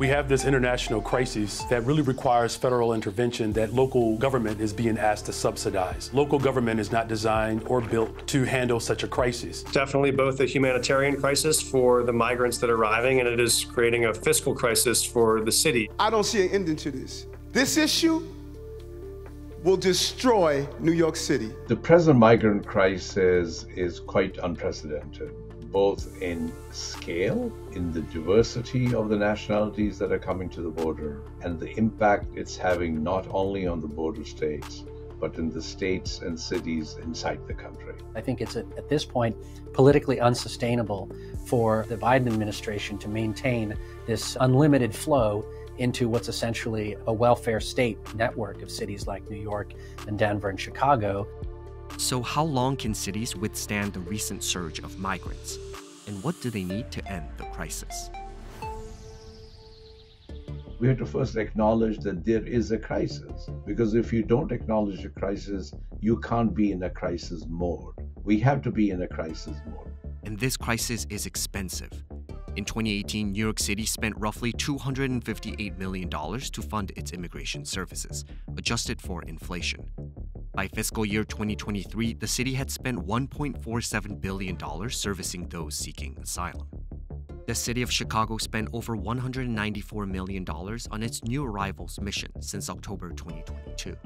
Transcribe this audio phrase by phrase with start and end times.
[0.00, 4.96] We have this international crisis that really requires federal intervention that local government is being
[4.96, 6.08] asked to subsidize.
[6.14, 9.62] Local government is not designed or built to handle such a crisis.
[9.62, 14.06] Definitely both a humanitarian crisis for the migrants that are arriving and it is creating
[14.06, 15.90] a fiscal crisis for the city.
[15.98, 17.26] I don't see an ending to this.
[17.52, 18.26] This issue
[19.64, 21.52] will destroy New York City.
[21.68, 25.34] The present migrant crisis is quite unprecedented,
[25.70, 31.22] both in scale, in the diversity of the nationalities that are coming to the border,
[31.42, 34.84] and the impact it's having not only on the border states,
[35.20, 37.94] but in the states and cities inside the country.
[38.14, 39.36] I think it's at this point
[39.72, 41.10] politically unsustainable
[41.46, 45.44] for the Biden administration to maintain this unlimited flow
[45.78, 49.72] into what's essentially a welfare state network of cities like New York
[50.06, 51.26] and Denver and Chicago.
[51.96, 55.58] So, how long can cities withstand the recent surge of migrants?
[56.06, 58.10] And what do they need to end the crisis?
[60.80, 63.50] We have to first acknowledge that there is a crisis.
[63.66, 67.94] Because if you don't acknowledge a crisis, you can't be in a crisis mode.
[68.24, 69.92] We have to be in a crisis mode.
[70.24, 71.92] And this crisis is expensive.
[72.56, 78.24] In 2018, New York City spent roughly $258 million to fund its immigration services,
[78.56, 79.88] adjusted for inflation.
[80.60, 84.58] By fiscal year 2023, the city had spent $1.47 billion
[84.90, 86.68] servicing those seeking asylum.
[87.46, 93.08] The city of Chicago spent over $194 million on its new arrivals mission since October
[93.08, 93.96] 2022.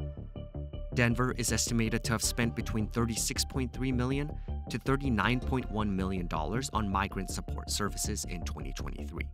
[0.95, 4.31] Denver is estimated to have spent between 36.3 million
[4.71, 9.27] to 39.1 million dollars on migrant support services in 2023.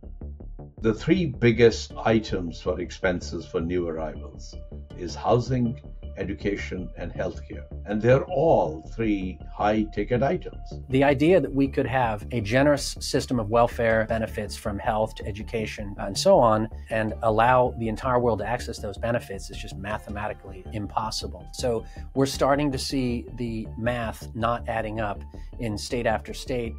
[0.81, 4.55] The three biggest items for expenses for new arrivals
[4.97, 5.79] is housing,
[6.21, 7.65] education, and healthcare.
[7.85, 10.65] And they're all three high ticket items.
[10.89, 15.25] The idea that we could have a generous system of welfare benefits from health to
[15.25, 19.57] education uh, and so on, and allow the entire world to access those benefits is
[19.57, 21.45] just mathematically impossible.
[21.53, 21.83] So
[22.15, 25.19] we're starting to see the math not adding up
[25.59, 26.73] in state after state.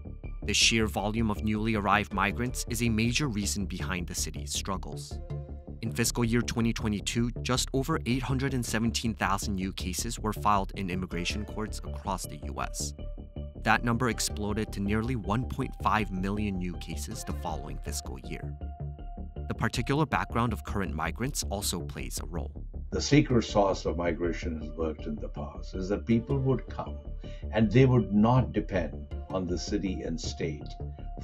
[0.44, 5.16] The sheer volume of newly arrived migrants is a major reason behind the city's struggles.
[5.82, 12.24] In fiscal year 2022, just over 817,000 new cases were filed in immigration courts across
[12.24, 12.94] the US.
[13.64, 18.54] That number exploded to nearly 1.5 million new cases the following fiscal year.
[19.48, 22.64] The particular background of current migrants also plays a role.
[22.92, 26.96] The secret sauce of migration has worked in the past is that people would come
[27.50, 30.68] and they would not depend on the city and state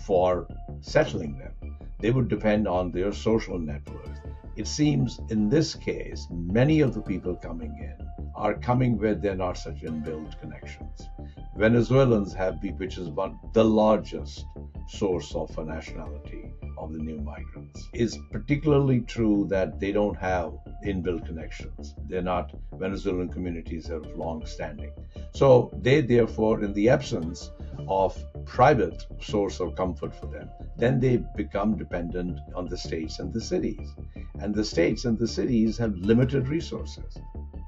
[0.04, 0.48] for
[0.80, 1.76] settling them.
[2.00, 4.18] They would depend on their social networks,
[4.58, 9.36] it seems in this case, many of the people coming in are coming where they're
[9.36, 11.08] not such inbuilt connections.
[11.56, 14.44] Venezuelans have, been, which is one the largest
[14.88, 17.88] source of a nationality of the new migrants.
[17.92, 20.52] It's particularly true that they don't have
[20.84, 21.94] inbuilt connections.
[22.08, 24.92] They're not Venezuelan communities are long standing.
[25.34, 27.50] So they therefore, in the absence
[27.88, 33.32] of private source of comfort for them, then they become dependent on the states and
[33.32, 33.94] the cities.
[34.40, 37.18] And the states and the cities have limited resources.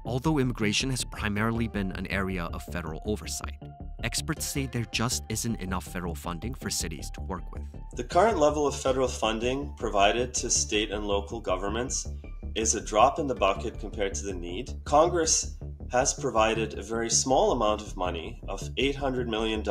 [0.05, 3.57] Although immigration has primarily been an area of federal oversight,
[4.03, 7.63] experts say there just isn't enough federal funding for cities to work with.
[7.95, 12.07] The current level of federal funding provided to state and local governments
[12.55, 14.73] is a drop in the bucket compared to the need.
[14.85, 15.57] Congress
[15.91, 19.61] has provided a very small amount of money of $800 million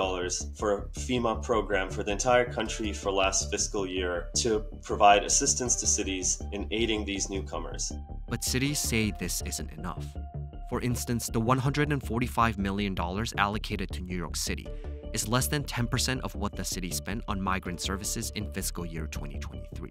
[0.55, 5.77] for a FEMA program for the entire country for last fiscal year to provide assistance
[5.77, 7.91] to cities in aiding these newcomers.
[8.29, 10.05] But cities say this isn't enough.
[10.69, 12.95] For instance, the $145 million
[13.39, 14.69] allocated to New York City
[15.13, 19.07] is less than 10% of what the city spent on migrant services in fiscal year
[19.07, 19.91] 2023.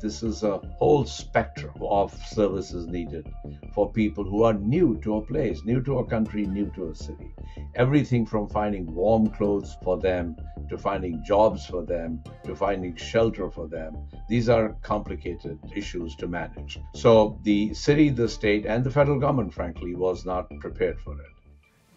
[0.00, 3.30] This is a whole spectrum of services needed
[3.74, 6.94] for people who are new to a place, new to a country, new to a
[6.94, 7.34] city.
[7.74, 10.36] Everything from finding warm clothes for them,
[10.70, 13.96] to finding jobs for them, to finding shelter for them.
[14.28, 16.78] These are complicated issues to manage.
[16.94, 21.26] So the city, the state, and the federal government, frankly, was not prepared for it.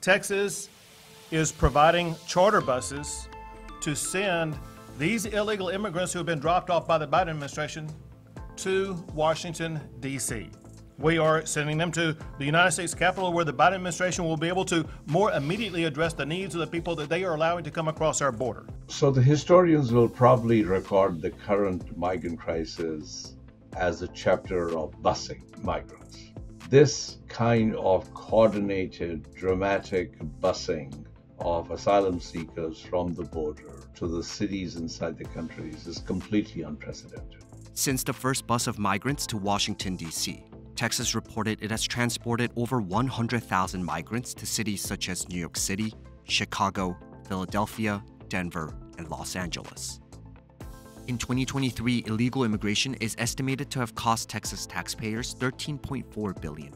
[0.02, 0.68] Texas
[1.33, 3.27] is providing charter buses
[3.81, 4.56] to send
[5.00, 7.89] these illegal immigrants who have been dropped off by the Biden administration
[8.56, 10.51] to Washington, D.C.
[11.00, 14.47] We are sending them to the United States Capitol where the Biden administration will be
[14.47, 17.71] able to more immediately address the needs of the people that they are allowing to
[17.71, 18.68] come across our border.
[18.88, 23.38] So the historians will probably record the current migrant crisis
[23.75, 26.31] as a chapter of busing migrants.
[26.69, 31.07] This kind of coordinated, dramatic busing
[31.44, 37.44] of asylum seekers from the border to the cities inside the countries is completely unprecedented.
[37.74, 40.44] Since the first bus of migrants to Washington, D.C.,
[40.75, 45.94] Texas reported it has transported over 100,000 migrants to cities such as New York City,
[46.24, 46.98] Chicago,
[47.28, 50.00] Philadelphia, Denver, and Los Angeles.
[51.07, 56.72] In 2023, illegal immigration is estimated to have cost Texas taxpayers $13.4 billion.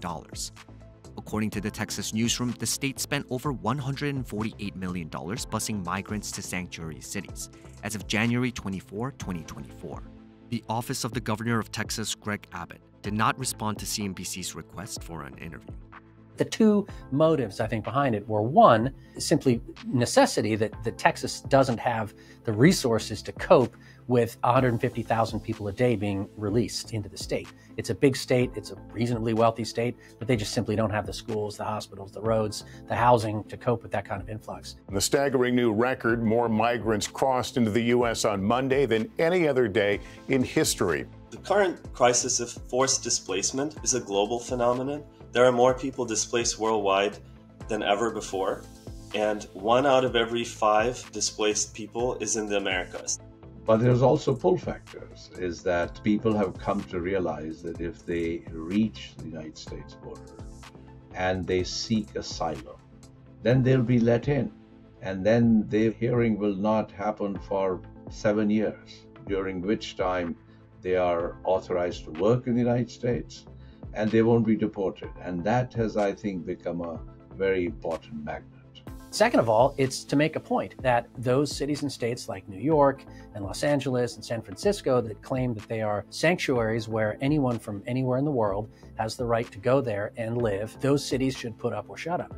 [1.18, 7.02] According to the Texas newsroom, the state spent over $148 million busing migrants to sanctuary
[7.02, 7.50] cities
[7.84, 10.04] as of January 24, 2024.
[10.50, 15.04] The Office of the Governor of Texas, Greg Abbott, did not respond to CNBC's request
[15.04, 15.74] for an interview.
[16.38, 21.80] The two motives, I think, behind it were one, simply necessity that, that Texas doesn't
[21.80, 23.76] have the resources to cope
[24.08, 27.48] with 150,000 people a day being released into the state.
[27.76, 31.06] It's a big state, it's a reasonably wealthy state, but they just simply don't have
[31.06, 34.78] the schools, the hospitals, the roads, the housing to cope with that kind of influx.
[34.90, 38.24] The staggering new record more migrants crossed into the U.S.
[38.26, 40.00] on Monday than any other day
[40.30, 41.06] in history.
[41.30, 45.04] The current crisis of forced displacement is a global phenomenon.
[45.34, 47.18] There are more people displaced worldwide
[47.68, 48.64] than ever before,
[49.14, 53.20] and one out of every five displaced people is in the Americas.
[53.68, 58.42] But there's also pull factors, is that people have come to realize that if they
[58.50, 60.38] reach the United States border
[61.14, 62.78] and they seek asylum,
[63.44, 64.54] then they'll be let in.
[65.02, 70.38] And then their hearing will not happen for seven years, during which time
[70.82, 73.46] they are authorized to work in the United States
[73.94, 75.12] and they won't be deported.
[75.22, 77.02] And that has, I think, become a
[77.36, 78.57] very important magnet.
[79.10, 82.60] Second of all, it's to make a point that those cities and states like New
[82.60, 87.58] York and Los Angeles and San Francisco that claim that they are sanctuaries where anyone
[87.58, 91.36] from anywhere in the world has the right to go there and live, those cities
[91.36, 92.36] should put up or shut up.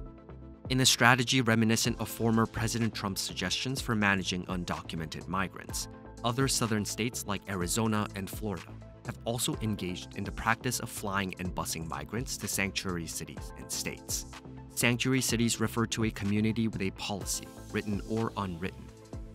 [0.69, 5.87] In a strategy reminiscent of former President Trump's suggestions for managing undocumented migrants,
[6.23, 8.71] other southern states like Arizona and Florida
[9.07, 13.71] have also engaged in the practice of flying and busing migrants to sanctuary cities and
[13.71, 14.27] states.
[14.75, 18.85] Sanctuary cities refer to a community with a policy, written or unwritten,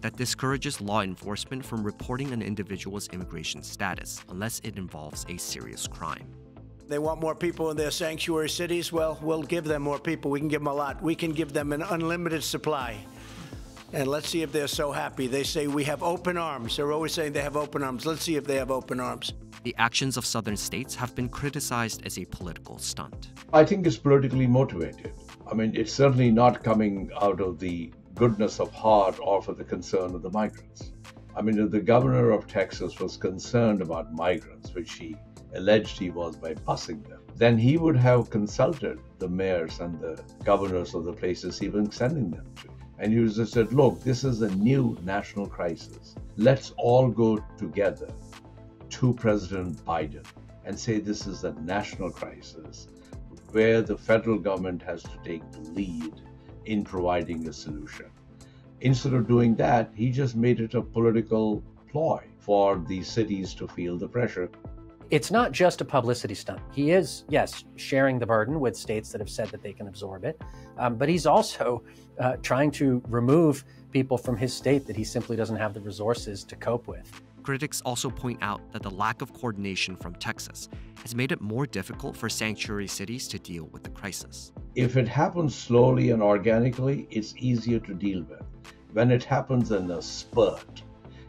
[0.01, 5.87] that discourages law enforcement from reporting an individual's immigration status unless it involves a serious
[5.87, 6.27] crime.
[6.87, 8.93] They want more people in their sanctuary cities.
[8.93, 10.31] Well, we'll give them more people.
[10.31, 11.03] We can give them a lot.
[11.03, 12.99] We can give them an unlimited supply.
[13.95, 15.27] And let's see if they're so happy.
[15.27, 16.77] They say we have open arms.
[16.77, 18.05] They're always saying they have open arms.
[18.05, 19.33] Let's see if they have open arms.
[19.63, 23.29] The actions of southern states have been criticized as a political stunt.
[23.53, 25.13] I think it's politically motivated.
[25.55, 29.63] I mean, it's certainly not coming out of the goodness of heart or for the
[29.63, 30.91] concern of the migrants.
[31.37, 35.15] I mean, if the governor of Texas was concerned about migrants, which he
[35.55, 40.21] alleged he was by busing them, then he would have consulted the mayors and the
[40.43, 42.69] governors of the places he was sending them to.
[42.99, 46.17] And he have said, look, this is a new national crisis.
[46.37, 48.13] Let's all go together
[48.91, 50.27] to President Biden
[50.65, 52.89] and say this is a national crisis
[53.55, 56.13] where the federal government has to take the lead
[56.65, 58.07] in providing a solution.
[58.81, 63.69] Instead of doing that, he just made it a political ploy for the cities to
[63.69, 64.51] feel the pressure.
[65.11, 66.61] It's not just a publicity stunt.
[66.73, 70.25] He is, yes, sharing the burden with states that have said that they can absorb
[70.25, 70.43] it,
[70.77, 71.85] um, but he's also
[72.19, 76.43] uh, trying to remove people from his state that he simply doesn't have the resources
[76.43, 77.23] to cope with.
[77.45, 80.67] Critics also point out that the lack of coordination from Texas
[81.03, 84.51] has made it more difficult for sanctuary cities to deal with the crisis.
[84.75, 88.41] If it happens slowly and organically, it's easier to deal with.
[88.95, 90.83] When it happens in a spurt,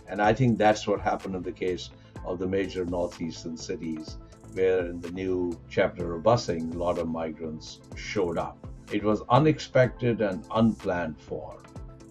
[0.07, 1.89] and I think that's what happened in the case
[2.25, 4.17] of the major northeastern cities,
[4.53, 8.57] where in the new chapter of busing, a lot of migrants showed up.
[8.89, 11.57] It was unexpected and unplanned for.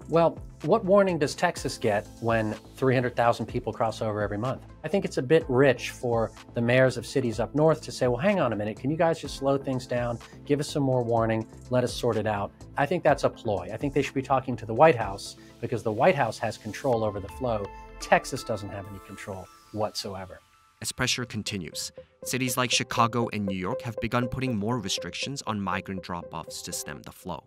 [0.08, 4.62] Well, what warning does Texas get when 300,000 people cross over every month?
[4.82, 8.06] I think it's a bit rich for the mayors of cities up north to say,
[8.06, 10.82] well, hang on a minute, can you guys just slow things down, give us some
[10.82, 12.52] more warning, let us sort it out?
[12.76, 13.70] I think that's a ploy.
[13.72, 16.58] I think they should be talking to the White House because the White House has
[16.58, 17.64] control over the flow.
[18.00, 20.38] Texas doesn't have any control whatsoever.
[20.82, 21.92] As pressure continues,
[22.24, 26.60] cities like Chicago and New York have begun putting more restrictions on migrant drop offs
[26.62, 27.42] to stem the flow.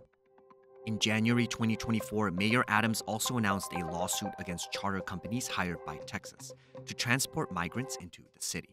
[0.87, 6.53] In January 2024, Mayor Adams also announced a lawsuit against charter companies hired by Texas
[6.85, 8.69] to transport migrants into the city.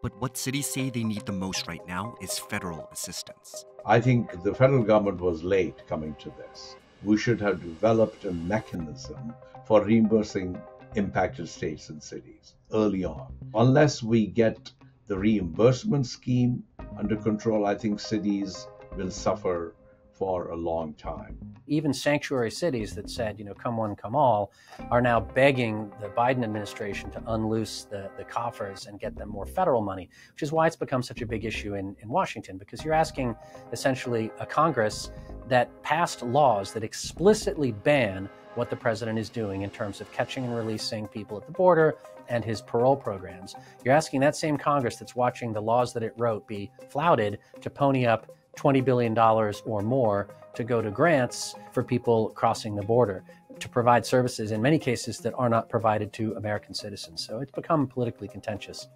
[0.00, 3.64] But what cities say they need the most right now is federal assistance.
[3.84, 6.76] I think the federal government was late coming to this.
[7.02, 9.34] We should have developed a mechanism
[9.66, 10.56] for reimbursing
[10.94, 13.34] impacted states and cities early on.
[13.56, 14.70] Unless we get
[15.08, 16.62] the reimbursement scheme
[16.96, 19.74] under control, I think cities will suffer
[20.16, 21.36] for a long time.
[21.66, 24.52] Even sanctuary cities that said, you know, come one, come all,
[24.90, 29.46] are now begging the Biden administration to unloose the, the coffers and get them more
[29.46, 32.84] federal money, which is why it's become such a big issue in, in Washington, because
[32.84, 33.34] you're asking
[33.72, 35.10] essentially a Congress
[35.48, 40.44] that passed laws that explicitly ban what the president is doing in terms of catching
[40.44, 41.96] and releasing people at the border
[42.28, 43.54] and his parole programs.
[43.84, 47.70] You're asking that same Congress that's watching the laws that it wrote be flouted to
[47.70, 53.22] pony up $20 billion or more to go to grants for people crossing the border
[53.60, 57.24] to provide services in many cases that are not provided to American citizens.
[57.26, 58.88] So it's become politically contentious.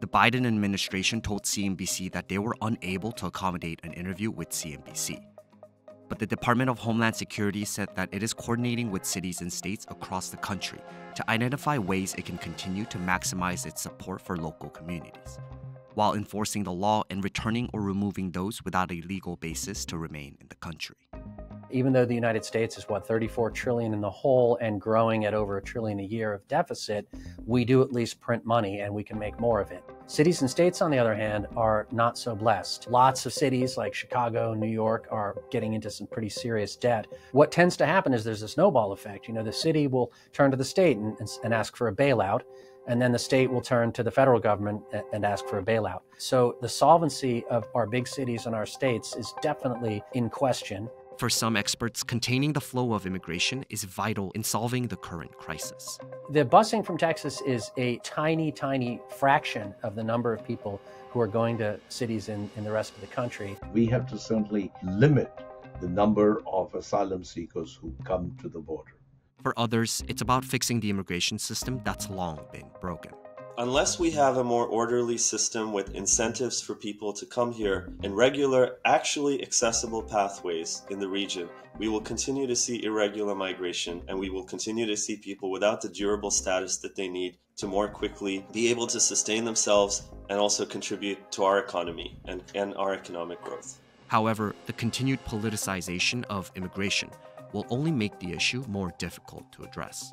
[0.00, 5.20] The Biden administration told CNBC that they were unable to accommodate an interview with CNBC.
[6.08, 9.86] But the Department of Homeland Security said that it is coordinating with cities and states
[9.90, 10.80] across the country
[11.14, 15.38] to identify ways it can continue to maximize its support for local communities
[15.94, 20.36] while enforcing the law and returning or removing those without a legal basis to remain
[20.40, 20.96] in the country.
[21.72, 25.34] Even though the United States is what 34 trillion in the hole and growing at
[25.34, 27.06] over a trillion a year of deficit,
[27.46, 29.84] we do at least print money and we can make more of it.
[30.06, 32.90] Cities and states, on the other hand, are not so blessed.
[32.90, 37.06] Lots of cities like Chicago, New York are getting into some pretty serious debt.
[37.30, 39.28] What tends to happen is there's a snowball effect.
[39.28, 42.40] You know, the city will turn to the state and, and ask for a bailout
[42.86, 44.82] and then the state will turn to the federal government
[45.12, 46.00] and ask for a bailout.
[46.18, 50.88] So the solvency of our big cities and our states is definitely in question.
[51.18, 55.98] For some experts, containing the flow of immigration is vital in solving the current crisis.
[56.30, 61.20] The busing from Texas is a tiny, tiny fraction of the number of people who
[61.20, 63.58] are going to cities in, in the rest of the country.
[63.72, 65.30] We have to certainly limit
[65.80, 68.92] the number of asylum seekers who come to the border.
[69.42, 73.12] For others, it's about fixing the immigration system that's long been broken.
[73.56, 78.16] Unless we have a more orderly system with incentives for people to come here and
[78.16, 84.18] regular, actually accessible pathways in the region, we will continue to see irregular migration and
[84.18, 87.88] we will continue to see people without the durable status that they need to more
[87.88, 92.94] quickly be able to sustain themselves and also contribute to our economy and, and our
[92.94, 93.78] economic growth.
[94.08, 97.10] However, the continued politicization of immigration
[97.52, 100.12] will only make the issue more difficult to address.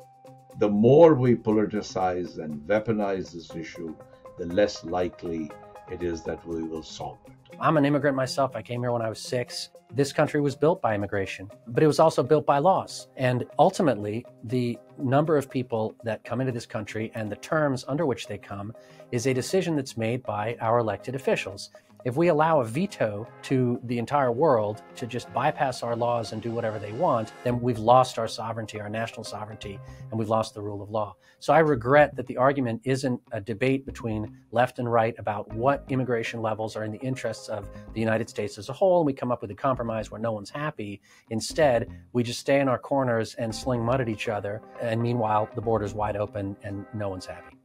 [0.58, 3.94] The more we politicize and weaponize this issue,
[4.38, 5.50] the less likely
[5.90, 7.32] it is that we will solve it.
[7.60, 8.54] I'm an immigrant myself.
[8.54, 9.70] I came here when I was six.
[9.94, 13.08] This country was built by immigration, but it was also built by laws.
[13.16, 18.04] And ultimately, the number of people that come into this country and the terms under
[18.04, 18.74] which they come
[19.12, 21.70] is a decision that's made by our elected officials.
[22.04, 26.40] If we allow a veto to the entire world to just bypass our laws and
[26.40, 30.54] do whatever they want, then we've lost our sovereignty, our national sovereignty, and we've lost
[30.54, 31.16] the rule of law.
[31.40, 35.84] So I regret that the argument isn't a debate between left and right about what
[35.88, 39.12] immigration levels are in the interests of the United States as a whole, and we
[39.12, 41.00] come up with a compromise where no one's happy.
[41.30, 45.48] Instead, we just stay in our corners and sling mud at each other, and meanwhile,
[45.56, 47.56] the border's wide open and no one's happy.